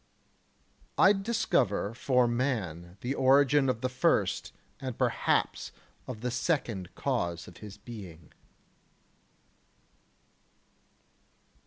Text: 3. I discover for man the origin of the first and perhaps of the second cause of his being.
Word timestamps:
3. 0.97 1.05
I 1.05 1.13
discover 1.13 1.93
for 1.93 2.27
man 2.27 2.97
the 3.01 3.13
origin 3.13 3.69
of 3.69 3.81
the 3.81 3.87
first 3.87 4.51
and 4.79 4.97
perhaps 4.97 5.71
of 6.07 6.21
the 6.21 6.31
second 6.31 6.95
cause 6.95 7.47
of 7.47 7.57
his 7.57 7.77
being. 7.77 8.33